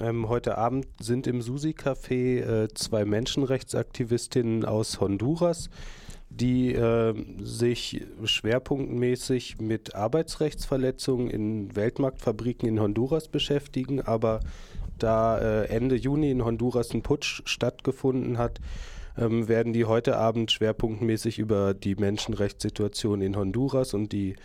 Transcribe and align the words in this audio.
Ähm, 0.00 0.28
heute 0.28 0.56
Abend 0.56 0.86
sind 1.00 1.26
im 1.26 1.40
Susi-Café 1.42 2.40
äh, 2.64 2.68
zwei 2.74 3.04
Menschenrechtsaktivistinnen 3.04 4.64
aus 4.64 5.00
Honduras, 5.00 5.70
die 6.30 6.72
äh, 6.72 7.14
sich 7.40 8.06
schwerpunktmäßig 8.22 9.60
mit 9.60 9.96
Arbeitsrechtsverletzungen 9.96 11.28
in 11.30 11.74
Weltmarktfabriken 11.74 12.68
in 12.68 12.80
Honduras 12.80 13.26
beschäftigen. 13.26 14.00
Aber 14.00 14.38
da 14.98 15.38
äh, 15.38 15.64
Ende 15.66 15.96
Juni 15.96 16.30
in 16.30 16.44
Honduras 16.44 16.92
ein 16.92 17.02
Putsch 17.02 17.42
stattgefunden 17.44 18.38
hat, 18.38 18.60
ähm, 19.16 19.48
werden 19.48 19.72
die 19.72 19.84
heute 19.84 20.16
Abend 20.16 20.52
schwerpunktmäßig 20.52 21.40
über 21.40 21.74
die 21.74 21.96
Menschenrechtssituation 21.96 23.20
in 23.20 23.34
Honduras 23.34 23.94
und 23.94 24.12
die 24.12 24.36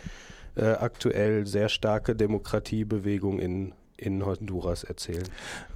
äh, 0.56 0.64
aktuell 0.64 1.46
sehr 1.46 1.68
starke 1.68 2.16
Demokratiebewegung 2.16 3.38
in 3.38 3.72
in 3.96 4.24
Honduras 4.24 4.84
erzählen. 4.84 5.24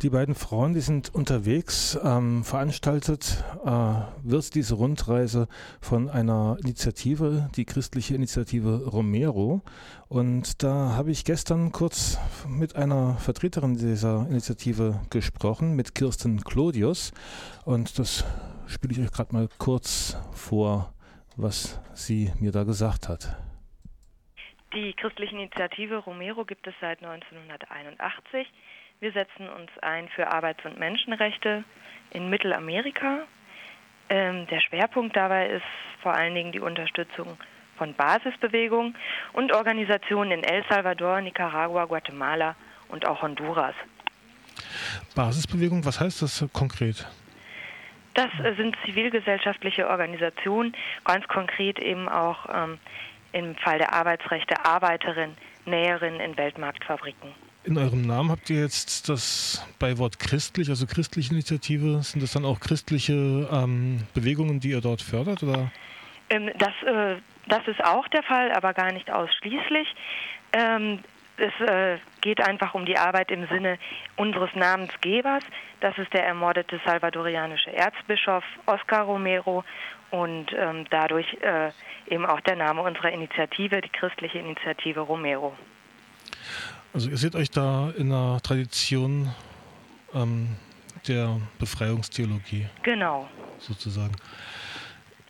Die 0.03 0.11
beiden 0.11 0.35
Frauen, 0.35 0.75
die 0.75 0.80
sind 0.80 1.14
unterwegs. 1.14 1.99
Ähm, 2.03 2.44
veranstaltet 2.44 3.44
äh, 3.64 3.93
wird 4.22 4.54
diese 4.54 4.75
Rundreise 4.75 5.49
von 5.81 6.08
einer 6.08 6.57
Initiative, 6.61 7.49
die 7.57 7.64
christliche 7.64 8.14
Initiative 8.14 8.86
Romero. 8.86 9.63
Und 10.08 10.63
da 10.63 10.94
habe 10.94 11.11
ich 11.11 11.25
gestern 11.25 11.72
kurz 11.72 12.18
mit 12.49 12.77
einer 12.77 13.17
Vertreterin 13.17 13.77
dieser 13.77 14.27
Initiative 14.29 15.00
gesprochen, 15.11 15.75
mit 15.75 15.94
Kirsten 15.94 16.43
Clodius. 16.43 17.13
Und 17.64 17.99
das 17.99 18.25
spiele 18.66 18.94
ich 18.94 19.00
euch 19.00 19.13
gerade 19.13 19.35
mal 19.35 19.49
kurz 19.58 20.16
vor, 20.32 20.93
was 21.36 21.79
sie 21.94 22.32
mir 22.41 22.53
da 22.53 22.64
gesagt 22.64 23.08
hat. 23.08 23.36
Die 24.75 24.93
christliche 24.93 25.35
Initiative 25.35 25.96
Romero 25.96 26.45
gibt 26.45 26.67
es 26.67 26.75
seit 26.81 27.03
1981. 27.03 28.46
Wir 29.00 29.13
setzen 29.13 29.49
uns 29.49 29.71
ein 29.81 30.08
für 30.11 30.31
Arbeits- 30.31 30.64
und 30.64 30.79
Menschenrechte 30.79 31.64
in 32.11 32.28
Mittelamerika. 32.28 33.20
Ähm, 34.11 34.46
der 34.48 34.61
Schwerpunkt 34.61 35.16
dabei 35.16 35.48
ist 35.48 35.64
vor 36.02 36.12
allen 36.12 36.34
Dingen 36.34 36.52
die 36.52 36.61
Unterstützung 36.61 37.39
von 37.78 37.94
Basisbewegungen 37.94 38.94
und 39.33 39.52
Organisationen 39.52 40.33
in 40.33 40.44
El 40.44 40.64
Salvador, 40.69 41.20
Nicaragua, 41.22 41.86
Guatemala 41.86 42.55
und 42.89 43.06
auch 43.06 43.22
Honduras. 43.22 43.74
Basisbewegung, 45.14 45.84
was 45.84 46.00
heißt 46.00 46.20
das 46.20 46.44
konkret? 46.52 47.06
Das 48.14 48.30
sind 48.56 48.77
zivilgesellschaftliche 48.84 49.89
Organisationen, 49.89 50.74
ganz 51.05 51.27
konkret 51.28 51.78
eben 51.78 52.08
auch 52.08 52.46
ähm, 52.52 52.78
im 53.39 53.56
Fall 53.56 53.78
der 53.78 53.92
Arbeitsrechte 53.92 54.64
Arbeiterin, 54.64 55.34
Näherin 55.64 56.20
in 56.20 56.36
Weltmarktfabriken. 56.36 57.31
In 57.64 57.77
eurem 57.77 58.03
Namen 58.03 58.30
habt 58.30 58.48
ihr 58.50 58.61
jetzt 58.61 59.08
das 59.08 59.67
Beiwort 59.78 60.19
christlich, 60.19 60.70
also 60.70 60.86
christliche 60.86 61.33
Initiative. 61.33 62.03
Sind 62.03 62.22
das 62.22 62.33
dann 62.33 62.45
auch 62.45 62.61
christliche 62.61 63.12
ähm, 63.53 64.06
Bewegungen, 64.14 64.61
die 64.61 64.70
ihr 64.70 64.80
dort 64.80 65.03
fördert? 65.03 65.42
Oder? 65.42 65.70
Ähm, 66.30 66.50
das, 66.56 66.72
äh, 66.86 67.17
das 67.47 67.67
ist 67.67 67.84
auch 67.84 68.08
der 68.08 68.22
Fall, 68.22 68.53
aber 68.53 68.72
gar 68.72 68.92
nicht 68.92 69.11
ausschließlich. 69.11 69.89
Ähm, 70.52 71.00
es 71.39 71.69
äh, 71.69 71.98
geht 72.20 72.41
einfach 72.41 72.75
um 72.75 72.84
die 72.84 72.98
Arbeit 72.98 73.31
im 73.31 73.47
Sinne 73.48 73.78
unseres 74.17 74.50
Namensgebers. 74.55 75.42
Das 75.80 75.97
ist 75.98 76.12
der 76.12 76.27
ermordete 76.27 76.80
salvadorianische 76.84 77.72
Erzbischof 77.72 78.45
Oscar 78.67 79.03
Romero 79.03 79.64
und 80.11 80.47
ähm, 80.56 80.84
dadurch 80.91 81.27
äh, 81.41 81.70
eben 82.08 82.27
auch 82.27 82.41
der 82.41 82.56
Name 82.56 82.83
unserer 82.83 83.12
Initiative, 83.12 83.80
die 83.80 83.89
christliche 83.89 84.39
Initiative 84.39 85.00
Romero. 85.00 85.56
Also 86.92 87.11
ihr 87.11 87.19
seht 87.19 87.36
euch 87.36 87.50
da 87.50 87.92
in 87.97 88.11
einer 88.11 88.41
Tradition 88.41 89.33
ähm, 90.14 90.56
der 91.06 91.41
Befreiungstheologie. 91.58 92.67
Genau. 92.83 93.28
Sozusagen. 93.58 94.17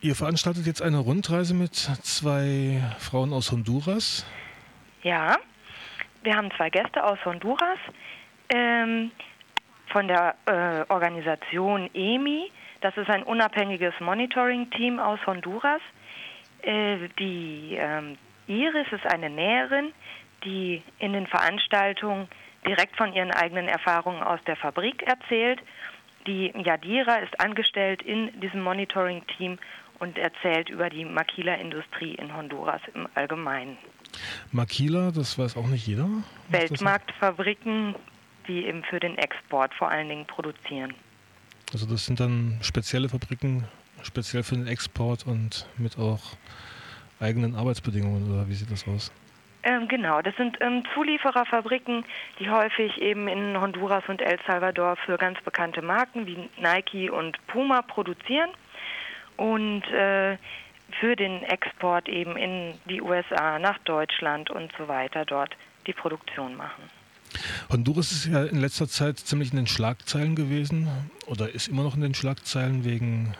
Ihr 0.00 0.15
veranstaltet 0.15 0.65
jetzt 0.67 0.81
eine 0.81 0.98
Rundreise 0.98 1.55
mit 1.55 1.75
zwei 1.75 2.82
Frauen 2.99 3.32
aus 3.32 3.50
Honduras. 3.50 4.25
Ja, 5.03 5.37
wir 6.23 6.37
haben 6.37 6.51
zwei 6.53 6.71
Gäste 6.71 7.05
aus 7.05 7.19
Honduras 7.25 7.79
ähm, 8.51 9.11
von 9.89 10.09
der 10.09 10.34
äh, 10.47 10.93
Organisation 10.93 11.91
EMI. 11.95 12.51
Das 12.81 12.97
ist 12.97 13.11
ein 13.11 13.23
unabhängiges 13.23 13.95
Monitoring-Team 14.01 14.99
aus 14.99 15.19
Honduras. 15.27 15.81
Äh, 16.62 17.09
die 17.19 17.77
ähm, 17.79 18.17
Iris 18.47 18.87
ist 18.93 19.06
eine 19.06 19.31
Näherin, 19.31 19.93
die 20.45 20.83
in 20.99 21.12
den 21.12 21.27
Veranstaltungen 21.27 22.29
direkt 22.67 22.97
von 22.97 23.12
ihren 23.12 23.31
eigenen 23.31 23.69
Erfahrungen 23.69 24.23
aus 24.23 24.41
der 24.47 24.56
Fabrik 24.56 25.03
erzählt. 25.03 25.61
Die 26.27 26.53
Yadira 26.55 27.17
ist 27.17 27.41
angestellt 27.41 28.03
in 28.03 28.39
diesem 28.41 28.62
Monitoring-Team 28.62 29.59
und 29.99 30.19
erzählt 30.19 30.69
über 30.69 30.91
die 30.91 31.05
Maquila-Industrie 31.05 32.15
in 32.15 32.35
Honduras 32.37 32.83
im 32.95 33.09
Allgemeinen. 33.15 33.79
Maquila, 34.52 35.10
das 35.10 35.38
weiß 35.38 35.56
auch 35.56 35.66
nicht 35.66 35.86
jeder. 35.86 36.08
Weltmarktfabriken, 36.48 37.94
die 38.46 38.66
eben 38.66 38.82
für 38.84 39.00
den 39.00 39.16
Export 39.19 39.74
vor 39.74 39.91
allen 39.91 40.08
Dingen 40.08 40.26
produzieren. 40.26 40.94
Also 41.72 41.86
das 41.86 42.06
sind 42.06 42.19
dann 42.20 42.58
spezielle 42.62 43.08
Fabriken, 43.08 43.64
speziell 44.02 44.42
für 44.42 44.56
den 44.56 44.66
Export 44.66 45.26
und 45.26 45.66
mit 45.76 45.98
auch 45.98 46.20
eigenen 47.20 47.54
Arbeitsbedingungen 47.54 48.32
oder 48.32 48.48
wie 48.48 48.54
sieht 48.54 48.70
das 48.70 48.86
aus? 48.88 49.12
Ähm, 49.64 49.88
genau, 49.88 50.22
das 50.22 50.34
sind 50.36 50.56
ähm, 50.60 50.82
Zuliefererfabriken, 50.94 52.04
die 52.38 52.48
häufig 52.48 52.96
eben 53.02 53.28
in 53.28 53.60
Honduras 53.60 54.04
und 54.08 54.22
El 54.22 54.38
Salvador 54.46 54.96
für 55.04 55.19
ganz 55.19 55.40
bekannte 55.42 55.82
Marken 55.82 56.26
wie 56.26 56.48
Nike 56.58 57.10
und 57.10 57.36
Puma 57.48 57.82
produzieren 57.82 58.50
und 59.36 59.82
äh, 59.90 60.38
für 61.00 61.16
den 61.16 61.43
Export 61.43 62.09
eben 62.09 62.37
in 62.37 62.75
die 62.88 63.00
USA, 63.00 63.59
nach 63.59 63.78
Deutschland 63.81 64.50
und 64.50 64.72
so 64.78 64.88
weiter 64.88 65.25
dort 65.25 65.56
die 65.87 65.93
Produktion 65.93 66.56
machen. 66.56 66.82
Honduras 67.71 68.10
ist 68.10 68.26
ja 68.26 68.44
in 68.44 68.60
letzter 68.60 68.88
Zeit 68.88 69.19
ziemlich 69.19 69.50
in 69.50 69.56
den 69.56 69.66
Schlagzeilen 69.66 70.34
gewesen 70.34 70.88
oder 71.26 71.50
ist 71.50 71.69
immer 71.69 71.82
noch 71.82 71.94
in 71.94 72.00
den 72.00 72.15
Schlagzeilen 72.15 72.84
wegen 72.84 73.34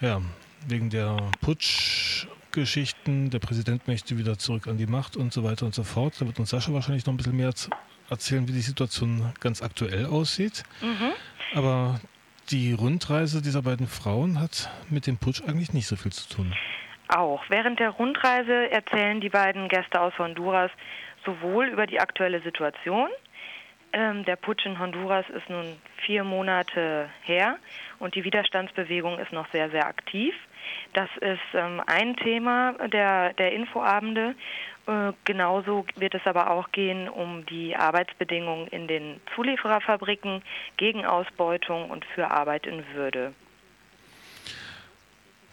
ja, 0.00 0.20
wegen 0.66 0.90
der 0.90 1.16
Putschgeschichten, 1.40 3.30
der 3.30 3.38
Präsident 3.38 3.86
möchte 3.88 4.18
wieder 4.18 4.38
zurück 4.38 4.66
an 4.66 4.76
die 4.76 4.86
Macht 4.86 5.16
und 5.16 5.32
so 5.32 5.44
weiter 5.44 5.66
und 5.66 5.74
so 5.74 5.84
fort. 5.84 6.14
Da 6.18 6.26
wird 6.26 6.38
uns 6.38 6.50
Sascha 6.50 6.72
wahrscheinlich 6.72 7.06
noch 7.06 7.14
ein 7.14 7.16
bisschen 7.16 7.36
mehr 7.36 7.52
erzählen, 8.10 8.48
wie 8.48 8.52
die 8.52 8.60
Situation 8.60 9.32
ganz 9.40 9.62
aktuell 9.62 10.06
aussieht. 10.06 10.64
Mhm. 10.82 11.12
Aber 11.54 12.00
die 12.50 12.72
Rundreise 12.72 13.42
dieser 13.42 13.62
beiden 13.62 13.86
Frauen 13.86 14.40
hat 14.40 14.70
mit 14.90 15.06
dem 15.06 15.18
Putsch 15.18 15.42
eigentlich 15.46 15.72
nicht 15.72 15.86
so 15.86 15.96
viel 15.96 16.12
zu 16.12 16.28
tun. 16.28 16.54
Auch. 17.08 17.42
Während 17.48 17.80
der 17.80 17.90
Rundreise 17.90 18.70
erzählen 18.70 19.20
die 19.20 19.28
beiden 19.28 19.68
Gäste 19.68 20.00
aus 20.00 20.18
Honduras 20.18 20.70
sowohl 21.24 21.66
über 21.66 21.86
die 21.86 22.00
aktuelle 22.00 22.40
Situation, 22.42 23.08
ähm, 23.92 24.24
der 24.24 24.36
Putsch 24.36 24.66
in 24.66 24.78
Honduras 24.78 25.24
ist 25.30 25.48
nun 25.48 25.76
vier 26.04 26.24
Monate 26.24 27.08
her 27.22 27.58
und 27.98 28.14
die 28.14 28.24
Widerstandsbewegung 28.24 29.18
ist 29.18 29.32
noch 29.32 29.46
sehr, 29.52 29.70
sehr 29.70 29.86
aktiv. 29.86 30.34
Das 30.92 31.08
ist 31.20 31.40
ähm, 31.54 31.82
ein 31.86 32.16
Thema 32.16 32.72
der, 32.88 33.32
der 33.34 33.52
Infoabende. 33.52 34.34
Äh, 34.86 35.12
genauso 35.24 35.86
wird 35.96 36.14
es 36.14 36.26
aber 36.26 36.50
auch 36.50 36.70
gehen 36.72 37.08
um 37.08 37.46
die 37.46 37.74
Arbeitsbedingungen 37.74 38.68
in 38.68 38.86
den 38.86 39.20
Zuliefererfabriken 39.34 40.42
gegen 40.76 41.06
Ausbeutung 41.06 41.90
und 41.90 42.04
für 42.04 42.30
Arbeit 42.30 42.66
in 42.66 42.84
Würde. 42.94 43.32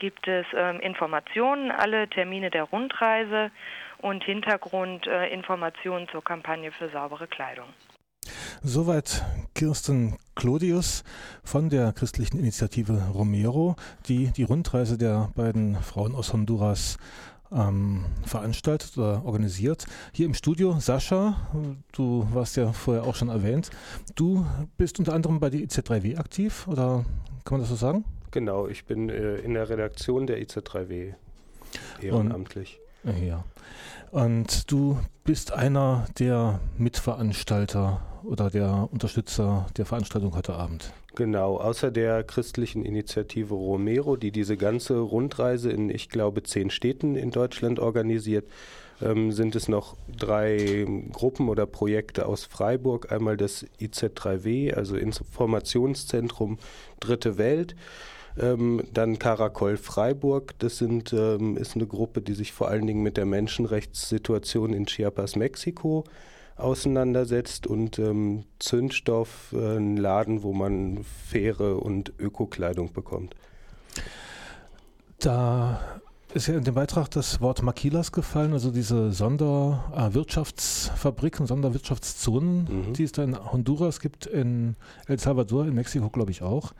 gibt 0.00 0.26
es 0.26 0.46
ähm, 0.56 0.80
Informationen, 0.80 1.70
alle 1.70 2.08
Termine 2.08 2.50
der 2.50 2.64
Rundreise 2.64 3.52
und 3.98 4.24
Hintergrundinformationen 4.24 6.08
äh, 6.08 6.10
zur 6.10 6.24
Kampagne 6.24 6.72
für 6.72 6.88
saubere 6.88 7.28
Kleidung. 7.28 7.66
Soweit 8.62 9.22
Kirsten 9.54 10.16
Clodius 10.34 11.04
von 11.44 11.68
der 11.68 11.92
christlichen 11.92 12.38
Initiative 12.38 13.10
Romero, 13.14 13.76
die 14.08 14.32
die 14.32 14.42
Rundreise 14.42 14.98
der 14.98 15.30
beiden 15.36 15.76
Frauen 15.76 16.14
aus 16.14 16.32
Honduras 16.32 16.98
ähm, 17.52 18.06
veranstaltet 18.24 18.96
oder 18.96 19.24
organisiert. 19.24 19.86
Hier 20.12 20.26
im 20.26 20.34
Studio 20.34 20.78
Sascha, 20.80 21.36
du 21.92 22.26
warst 22.32 22.56
ja 22.56 22.72
vorher 22.72 23.04
auch 23.04 23.14
schon 23.14 23.28
erwähnt. 23.28 23.70
Du 24.14 24.46
bist 24.78 24.98
unter 24.98 25.12
anderem 25.12 25.40
bei 25.40 25.50
der 25.50 25.60
IZ3W 25.60 26.18
aktiv 26.18 26.66
oder 26.68 27.04
kann 27.44 27.58
man 27.58 27.60
das 27.60 27.70
so 27.70 27.76
sagen? 27.76 28.04
Genau, 28.30 28.68
ich 28.68 28.84
bin 28.84 29.08
äh, 29.08 29.36
in 29.36 29.54
der 29.54 29.68
Redaktion 29.68 30.26
der 30.26 30.40
IZ3W 30.40 31.14
ehrenamtlich. 32.00 32.78
Und, 33.04 33.22
ja. 33.22 33.44
Und 34.10 34.70
du 34.70 34.98
bist 35.24 35.52
einer 35.52 36.06
der 36.18 36.60
Mitveranstalter 36.78 38.00
oder 38.24 38.50
der 38.50 38.88
Unterstützer 38.92 39.66
der 39.76 39.86
Veranstaltung 39.86 40.34
heute 40.34 40.54
Abend. 40.54 40.92
Genau, 41.16 41.56
außer 41.56 41.90
der 41.90 42.22
christlichen 42.22 42.84
Initiative 42.84 43.54
Romero, 43.54 44.16
die 44.16 44.30
diese 44.30 44.56
ganze 44.56 44.98
Rundreise 44.98 45.70
in, 45.70 45.90
ich 45.90 46.08
glaube, 46.08 46.42
zehn 46.42 46.70
Städten 46.70 47.16
in 47.16 47.30
Deutschland 47.30 47.80
organisiert, 47.80 48.44
ähm, 49.02 49.32
sind 49.32 49.56
es 49.56 49.68
noch 49.68 49.96
drei 50.16 50.86
Gruppen 51.12 51.48
oder 51.48 51.66
Projekte 51.66 52.26
aus 52.26 52.44
Freiburg. 52.44 53.10
Einmal 53.10 53.36
das 53.36 53.66
IZ3W, 53.80 54.74
also 54.74 54.96
Informationszentrum 54.96 56.58
Dritte 57.00 57.38
Welt. 57.38 57.74
Ähm, 58.38 58.82
dann 58.92 59.18
Karakol 59.18 59.76
Freiburg, 59.76 60.58
das 60.58 60.78
sind, 60.78 61.12
ähm, 61.12 61.56
ist 61.56 61.74
eine 61.74 61.86
Gruppe, 61.86 62.22
die 62.22 62.34
sich 62.34 62.52
vor 62.52 62.68
allen 62.68 62.86
Dingen 62.86 63.02
mit 63.02 63.16
der 63.16 63.26
Menschenrechtssituation 63.26 64.72
in 64.72 64.86
Chiapas, 64.86 65.36
Mexiko 65.36 66.04
auseinandersetzt 66.56 67.66
und 67.66 67.98
ähm, 67.98 68.44
Zündstoff, 68.58 69.52
äh, 69.52 69.78
ein 69.78 69.96
Laden, 69.96 70.42
wo 70.42 70.52
man 70.52 71.04
faire 71.04 71.82
und 71.82 72.12
Ökokleidung 72.18 72.92
bekommt. 72.92 73.34
Da 75.18 75.80
ist 76.32 76.46
ja 76.46 76.56
in 76.56 76.62
dem 76.64 76.74
Beitrag 76.74 77.10
das 77.10 77.40
Wort 77.40 77.62
Maquilas 77.62 78.12
gefallen, 78.12 78.52
also 78.52 78.70
diese 78.70 79.10
Sonderwirtschaftsfabriken, 79.12 81.46
Sonderwirtschaftszonen, 81.46 82.88
mhm. 82.88 82.92
die 82.92 83.04
es 83.04 83.12
da 83.12 83.24
in 83.24 83.52
Honduras 83.52 84.00
gibt, 84.00 84.26
in 84.26 84.76
El 85.06 85.18
Salvador, 85.18 85.66
in 85.66 85.74
Mexiko 85.74 86.08
glaube 86.08 86.30
ich 86.30 86.42
auch. 86.42 86.72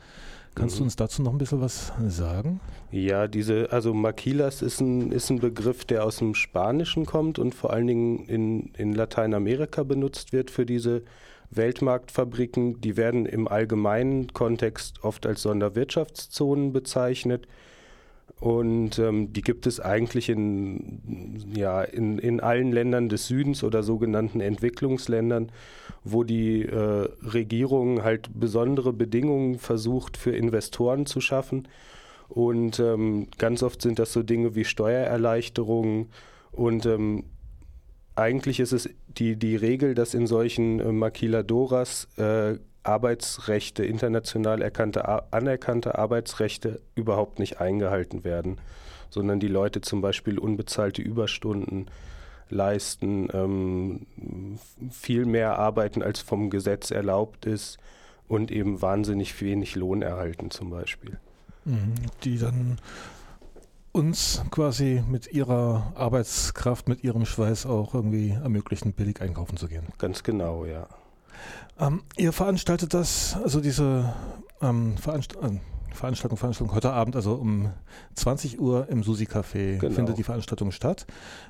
Kannst 0.61 0.77
mhm. 0.77 0.79
du 0.79 0.85
uns 0.85 0.97
dazu 0.97 1.23
noch 1.23 1.33
ein 1.33 1.39
bisschen 1.39 1.61
was 1.61 1.93
sagen? 2.09 2.61
Ja, 2.93 3.29
diese, 3.29 3.73
also 3.73 3.95
Maquilas 3.95 4.63
ist 4.63 4.81
ein, 4.81 5.11
ist 5.11 5.31
ein 5.31 5.39
Begriff, 5.39 5.85
der 5.85 6.05
aus 6.05 6.19
dem 6.19 6.35
Spanischen 6.35 7.07
kommt 7.07 7.39
und 7.39 7.55
vor 7.55 7.73
allen 7.73 7.87
Dingen 7.87 8.27
in, 8.27 8.71
in 8.77 8.93
Lateinamerika 8.93 9.83
benutzt 9.85 10.33
wird 10.33 10.51
für 10.51 10.67
diese 10.67 11.03
Weltmarktfabriken. 11.51 12.81
Die 12.81 12.97
werden 12.97 13.27
im 13.27 13.49
allgemeinen 13.49 14.33
Kontext 14.33 15.03
oft 15.03 15.27
als 15.27 15.43
Sonderwirtschaftszonen 15.43 16.73
bezeichnet. 16.73 17.47
Und 18.39 18.99
ähm, 18.99 19.33
die 19.33 19.43
gibt 19.43 19.67
es 19.67 19.81
eigentlich 19.81 20.29
in, 20.29 21.53
ja, 21.55 21.83
in, 21.83 22.19
in 22.19 22.41
allen 22.41 22.73
Ländern 22.73 23.09
des 23.09 23.27
Südens 23.27 23.63
oder 23.65 23.83
sogenannten 23.83 24.41
Entwicklungsländern, 24.41 25.53
wo 26.05 26.25
die 26.25 26.63
äh, 26.63 27.09
Regierung 27.23 28.03
halt 28.03 28.31
besondere 28.33 28.93
Bedingungen 28.93 29.59
versucht 29.59 30.17
für 30.17 30.31
Investoren 30.31 31.05
zu 31.07 31.21
schaffen. 31.21 31.69
Und 32.29 32.79
ähm, 32.79 33.27
ganz 33.39 33.63
oft 33.63 33.83
sind 33.83 33.99
das 33.99 34.13
so 34.13 34.23
Dinge 34.23 34.55
wie 34.55 34.65
Steuererleichterungen. 34.65 36.11
Und 36.53 36.87
ähm, 36.87 37.25
eigentlich 38.15 38.61
ist 38.61 38.73
es 38.73 38.89
die, 39.09 39.37
die 39.37 39.57
Regel, 39.57 39.95
dass 39.95 40.15
in 40.15 40.27
solchen 40.27 40.81
äh, 40.81 40.93
Maquiladoras 40.93 42.09
äh, 42.17 42.59
Arbeitsrechte, 42.83 43.85
international 43.85 44.63
erkannte, 44.63 45.33
anerkannte 45.33 45.99
Arbeitsrechte 45.99 46.81
überhaupt 46.95 47.39
nicht 47.39 47.61
eingehalten 47.61 48.25
werden, 48.25 48.59
sondern 49.11 49.41
die 49.41 49.49
Leute 49.49 49.81
zum 49.81 50.01
Beispiel 50.01 50.39
unbezahlte 50.39 51.03
Überstunden 51.03 51.87
leisten, 52.49 53.29
ähm, 53.33 54.07
viel 54.91 55.25
mehr 55.25 55.59
arbeiten, 55.59 56.03
als 56.03 56.21
vom 56.21 56.51
Gesetz 56.51 56.91
erlaubt 56.91 57.47
ist 57.47 57.79
und 58.29 58.51
eben 58.51 58.83
wahnsinnig 58.83 59.41
wenig 59.41 59.77
Lohn 59.77 60.03
erhalten 60.03 60.51
zum 60.51 60.71
Beispiel. 60.71 61.19
Mhm, 61.65 61.95
die 62.25 62.39
dann 62.39 62.79
uns 63.93 64.43
quasi 64.51 65.03
mit 65.09 65.33
ihrer 65.33 65.93
Arbeitskraft, 65.97 66.89
mit 66.89 67.03
ihrem 67.03 67.27
Schweiß 67.27 67.67
auch 67.67 67.95
irgendwie 67.95 68.31
ermöglichen, 68.31 68.93
billig 68.93 69.21
einkaufen 69.21 69.57
zu 69.57 69.69
gehen. 69.69 69.85
Ganz 69.99 70.23
genau, 70.23 70.65
ja. 70.65 70.87
Ähm, 71.79 72.03
ihr 72.17 72.33
veranstaltet 72.33 72.95
das, 72.95 73.37
also 73.43 73.61
diese 73.61 74.13
ähm, 74.61 74.97
Veranst 74.99 75.37
äh, 75.37 75.59
Veranstaltung, 75.93 76.39
Veranstaltung 76.39 76.75
heute 76.75 76.93
Abend, 76.93 77.17
also 77.17 77.35
um 77.35 77.73
20 78.15 78.61
Uhr 78.61 78.89
im 78.89 79.03
Susi 79.03 79.25
Café 79.25 79.79
genau. 79.79 79.95
findet 79.95 80.19
die 80.19 80.23
Veranstaltung 80.23 80.71
statt. 80.71 81.07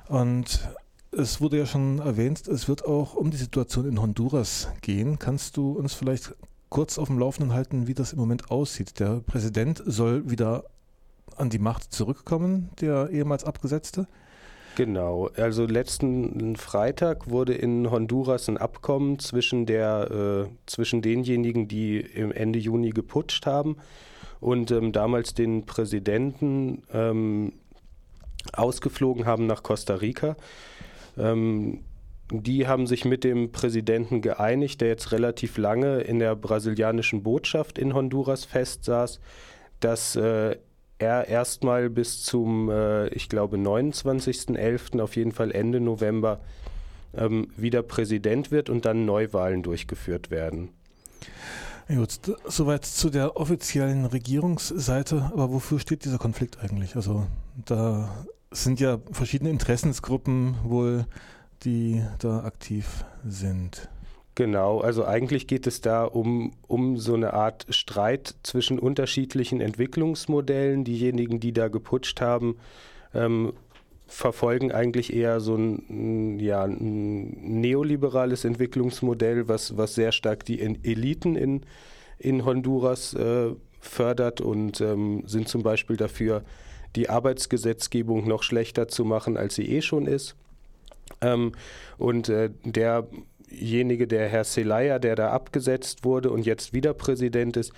Und 0.07 0.67
es 1.11 1.41
wurde 1.41 1.57
ja 1.57 1.65
schon 1.65 1.99
erwähnt, 1.99 2.47
es 2.47 2.67
wird 2.67 2.85
auch 2.85 3.13
um 3.13 3.31
die 3.31 3.37
Situation 3.37 3.87
in 3.87 4.01
Honduras 4.01 4.69
gehen. 4.81 5.19
Kannst 5.19 5.57
du 5.57 5.71
uns 5.73 5.93
vielleicht 5.93 6.33
kurz 6.69 6.97
auf 6.97 7.07
dem 7.07 7.19
Laufenden 7.19 7.53
halten, 7.53 7.87
wie 7.87 7.93
das 7.93 8.13
im 8.13 8.19
Moment 8.19 8.49
aussieht? 8.49 8.99
Der 8.99 9.19
Präsident 9.19 9.83
soll 9.85 10.29
wieder 10.29 10.63
an 11.35 11.49
die 11.49 11.59
Macht 11.59 11.93
zurückkommen, 11.93 12.69
der 12.79 13.09
ehemals 13.09 13.43
Abgesetzte? 13.43 14.07
Genau, 14.75 15.29
also 15.35 15.65
letzten 15.65 16.55
Freitag 16.55 17.29
wurde 17.29 17.53
in 17.53 17.91
Honduras 17.91 18.47
ein 18.47 18.57
Abkommen 18.57 19.19
zwischen, 19.19 19.65
der, 19.65 20.47
äh, 20.47 20.51
zwischen 20.65 21.01
denjenigen, 21.01 21.67
die 21.67 21.99
im 21.99 22.31
Ende 22.31 22.57
Juni 22.57 22.91
geputscht 22.91 23.45
haben 23.45 23.77
und 24.39 24.71
ähm, 24.71 24.93
damals 24.93 25.33
den 25.33 25.65
Präsidenten 25.65 26.83
ähm, 26.93 27.53
ausgeflogen 28.53 29.25
haben 29.25 29.45
nach 29.45 29.61
Costa 29.61 29.95
Rica. 29.95 30.37
Ähm, 31.17 31.81
die 32.31 32.65
haben 32.65 32.87
sich 32.87 33.03
mit 33.03 33.25
dem 33.25 33.51
Präsidenten 33.51 34.21
geeinigt, 34.21 34.79
der 34.79 34.87
jetzt 34.87 35.11
relativ 35.11 35.57
lange 35.57 35.99
in 35.99 36.19
der 36.19 36.35
brasilianischen 36.35 37.23
Botschaft 37.23 37.77
in 37.77 37.93
Honduras 37.93 38.45
festsaß, 38.45 39.19
dass 39.81 40.15
äh, 40.15 40.55
er 41.01 41.27
erstmal 41.27 41.89
bis 41.89 42.23
zum, 42.23 42.69
äh, 42.69 43.07
ich 43.09 43.27
glaube, 43.27 43.57
29.11., 43.57 45.01
auf 45.01 45.15
jeden 45.15 45.31
Fall 45.31 45.51
Ende 45.51 45.79
November, 45.79 46.39
ähm, 47.13 47.47
wieder 47.57 47.83
Präsident 47.83 48.51
wird 48.51 48.69
und 48.69 48.85
dann 48.85 49.05
Neuwahlen 49.05 49.63
durchgeführt 49.63 50.31
werden. 50.31 50.69
Gut, 51.87 52.19
soweit 52.45 52.85
zu 52.85 53.09
der 53.09 53.35
offiziellen 53.35 54.05
Regierungsseite. 54.05 55.29
Aber 55.33 55.51
wofür 55.51 55.79
steht 55.79 56.05
dieser 56.05 56.19
Konflikt 56.19 56.59
eigentlich? 56.59 56.95
Also 56.95 57.27
da 57.65 58.25
sind 58.51 58.79
ja 58.79 58.99
verschiedene 59.11 59.49
Interessensgruppen 59.49 60.55
wohl, 60.63 61.05
die 61.63 62.01
da 62.19 62.43
aktiv 62.43 63.03
sind. 63.25 63.89
Genau, 64.35 64.79
also 64.79 65.05
eigentlich 65.05 65.45
geht 65.45 65.67
es 65.67 65.81
da 65.81 66.05
um, 66.05 66.53
um 66.67 66.97
so 66.97 67.15
eine 67.15 67.33
Art 67.33 67.65
Streit 67.69 68.35
zwischen 68.43 68.79
unterschiedlichen 68.79 69.59
Entwicklungsmodellen. 69.59 70.85
Diejenigen, 70.85 71.41
die 71.41 71.51
da 71.51 71.67
geputscht 71.67 72.21
haben, 72.21 72.55
ähm, 73.13 73.51
verfolgen 74.07 74.71
eigentlich 74.71 75.13
eher 75.13 75.41
so 75.41 75.55
ein, 75.55 76.39
ja, 76.39 76.63
ein 76.63 77.59
neoliberales 77.61 78.45
Entwicklungsmodell, 78.45 79.47
was, 79.47 79.77
was 79.77 79.95
sehr 79.95 80.11
stark 80.11 80.45
die 80.45 80.61
Eliten 80.61 81.35
in, 81.35 81.61
in 82.17 82.45
Honduras 82.45 83.13
äh, 83.13 83.51
fördert 83.79 84.39
und 84.39 84.79
ähm, 84.79 85.23
sind 85.25 85.49
zum 85.49 85.63
Beispiel 85.63 85.97
dafür, 85.97 86.43
die 86.95 87.09
Arbeitsgesetzgebung 87.09 88.27
noch 88.27 88.43
schlechter 88.43 88.87
zu 88.87 89.05
machen, 89.05 89.37
als 89.37 89.55
sie 89.55 89.67
eh 89.69 89.81
schon 89.81 90.07
ist. 90.07 90.35
Ähm, 91.21 91.53
und 91.97 92.29
äh, 92.29 92.49
der 92.63 93.07
derjenige, 93.51 94.07
der 94.07 94.27
Herr 94.27 94.43
Zelaya, 94.43 94.99
der 94.99 95.15
da 95.15 95.31
abgesetzt 95.31 96.03
wurde 96.03 96.31
und 96.31 96.45
jetzt 96.45 96.73
wieder 96.73 96.93
Präsident 96.93 97.57
ist, 97.57 97.73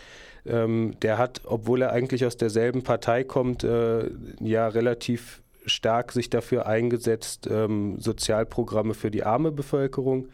ähm, 0.46 0.96
der 1.02 1.18
hat, 1.18 1.42
obwohl 1.46 1.82
er 1.82 1.92
eigentlich 1.92 2.26
aus 2.26 2.38
derselben 2.38 2.84
Partei 2.84 3.24
kommt, 3.24 3.64
äh, 3.64 4.10
ja 4.40 4.68
relativ 4.68 5.42
stark 5.66 6.12
sich 6.12 6.30
dafür 6.30 6.66
eingesetzt, 6.66 7.48
ähm, 7.50 8.00
Sozialprogramme 8.00 8.94
für 8.94 9.12
die 9.12 9.24
arme 9.24 9.52
Bevölkerung 9.52 10.28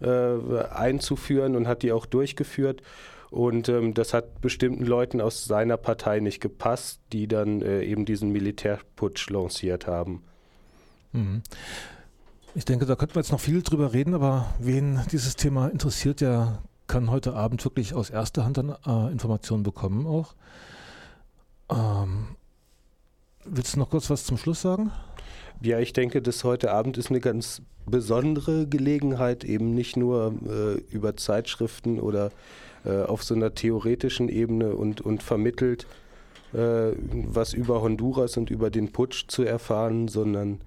äh, 0.00 0.08
einzuführen 0.70 1.56
und 1.56 1.66
hat 1.66 1.82
die 1.82 1.92
auch 1.92 2.06
durchgeführt. 2.06 2.82
Und 3.30 3.68
ähm, 3.68 3.94
das 3.94 4.12
hat 4.12 4.40
bestimmten 4.40 4.84
Leuten 4.84 5.20
aus 5.20 5.44
seiner 5.44 5.76
Partei 5.76 6.20
nicht 6.20 6.40
gepasst, 6.40 7.00
die 7.12 7.28
dann 7.28 7.62
äh, 7.62 7.82
eben 7.84 8.04
diesen 8.04 8.30
Militärputsch 8.30 9.30
lanciert 9.30 9.86
haben. 9.86 10.24
Mhm. 11.12 11.42
Ich 12.54 12.64
denke, 12.64 12.84
da 12.84 12.96
könnten 12.96 13.14
wir 13.14 13.20
jetzt 13.20 13.30
noch 13.30 13.40
viel 13.40 13.62
drüber 13.62 13.92
reden, 13.92 14.12
aber 14.12 14.52
wen 14.58 15.00
dieses 15.12 15.36
Thema 15.36 15.68
interessiert, 15.68 16.20
der 16.20 16.58
kann 16.88 17.10
heute 17.10 17.34
Abend 17.34 17.64
wirklich 17.64 17.94
aus 17.94 18.10
erster 18.10 18.44
Hand 18.44 18.58
dann 18.58 18.74
äh, 18.84 19.12
Informationen 19.12 19.62
bekommen 19.62 20.04
auch. 20.04 20.34
Ähm, 21.70 22.36
willst 23.44 23.74
du 23.74 23.78
noch 23.78 23.90
kurz 23.90 24.10
was 24.10 24.24
zum 24.24 24.36
Schluss 24.36 24.62
sagen? 24.62 24.90
Ja, 25.62 25.78
ich 25.78 25.92
denke, 25.92 26.20
dass 26.22 26.42
heute 26.42 26.72
Abend 26.72 26.98
ist 26.98 27.10
eine 27.10 27.20
ganz 27.20 27.62
besondere 27.86 28.66
Gelegenheit, 28.66 29.44
eben 29.44 29.74
nicht 29.74 29.96
nur 29.96 30.34
äh, 30.44 30.80
über 30.92 31.16
Zeitschriften 31.16 32.00
oder 32.00 32.32
äh, 32.84 33.02
auf 33.02 33.22
so 33.22 33.34
einer 33.34 33.54
theoretischen 33.54 34.28
Ebene 34.28 34.74
und, 34.74 35.00
und 35.00 35.22
vermittelt 35.22 35.86
äh, 36.52 36.92
was 37.12 37.52
über 37.52 37.80
Honduras 37.80 38.36
und 38.36 38.50
über 38.50 38.70
den 38.70 38.90
Putsch 38.90 39.26
zu 39.28 39.44
erfahren, 39.44 40.08
sondern 40.08 40.60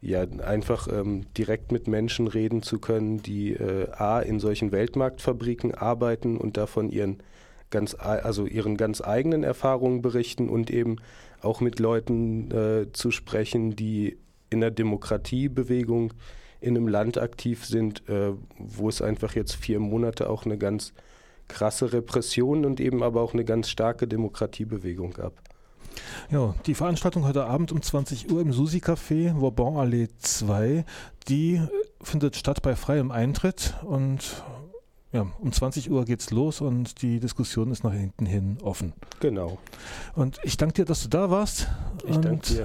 ja, 0.00 0.22
einfach 0.22 0.88
ähm, 0.88 1.26
direkt 1.36 1.72
mit 1.72 1.88
Menschen 1.88 2.28
reden 2.28 2.62
zu 2.62 2.78
können, 2.78 3.20
die 3.22 3.52
äh, 3.52 3.90
A 3.90 4.20
in 4.20 4.38
solchen 4.38 4.70
Weltmarktfabriken 4.70 5.74
arbeiten 5.74 6.36
und 6.36 6.56
davon 6.56 6.90
ihren 6.90 7.18
ganz 7.70 7.94
also 7.98 8.46
ihren 8.46 8.76
ganz 8.78 9.02
eigenen 9.02 9.42
Erfahrungen 9.44 10.00
berichten 10.00 10.48
und 10.48 10.70
eben 10.70 10.96
auch 11.42 11.60
mit 11.60 11.80
Leuten 11.80 12.50
äh, 12.50 12.92
zu 12.92 13.10
sprechen, 13.10 13.76
die 13.76 14.16
in 14.50 14.60
der 14.60 14.70
Demokratiebewegung 14.70 16.14
in 16.60 16.76
einem 16.76 16.88
Land 16.88 17.18
aktiv 17.18 17.66
sind, 17.66 18.08
äh, 18.08 18.32
wo 18.58 18.88
es 18.88 19.02
einfach 19.02 19.34
jetzt 19.34 19.54
vier 19.54 19.80
Monate 19.80 20.30
auch 20.30 20.46
eine 20.46 20.58
ganz 20.58 20.92
krasse 21.46 21.92
Repression 21.92 22.64
und 22.64 22.80
eben 22.80 23.02
aber 23.02 23.20
auch 23.20 23.34
eine 23.34 23.44
ganz 23.44 23.68
starke 23.68 24.08
Demokratiebewegung 24.08 25.12
gab. 25.12 25.34
Ja, 26.30 26.54
die 26.66 26.74
Veranstaltung 26.74 27.24
heute 27.24 27.44
Abend 27.44 27.72
um 27.72 27.80
20 27.80 28.30
Uhr 28.30 28.40
im 28.40 28.52
Susi 28.52 28.78
Café, 28.78 29.38
Vauban 29.40 29.76
Allee 29.76 30.08
2, 30.18 30.84
die 31.28 31.60
findet 32.02 32.36
statt 32.36 32.62
bei 32.62 32.76
freiem 32.76 33.10
Eintritt 33.10 33.74
und 33.82 34.42
ja, 35.12 35.26
um 35.40 35.52
20 35.52 35.90
Uhr 35.90 36.04
geht's 36.04 36.30
los 36.30 36.60
und 36.60 37.00
die 37.00 37.18
Diskussion 37.18 37.70
ist 37.70 37.82
nach 37.82 37.94
hinten 37.94 38.26
hin 38.26 38.58
offen. 38.62 38.92
Genau. 39.20 39.58
Und 40.14 40.38
ich 40.42 40.58
danke 40.58 40.74
dir, 40.74 40.84
dass 40.84 41.02
du 41.02 41.08
da 41.08 41.30
warst. 41.30 41.68
Ich 42.06 42.18
danke 42.18 42.46
dir. 42.46 42.56